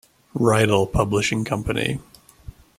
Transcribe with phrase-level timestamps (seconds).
[0.33, 1.99] Reidel Publishing Company.